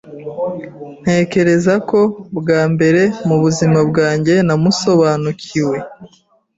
[1.03, 1.99] Ntekereza ko,
[2.37, 5.77] bwa mbere mu buzima bwanjye, namusobanukiwe.